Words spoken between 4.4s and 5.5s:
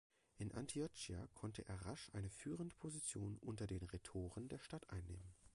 der Stadt einnehmen.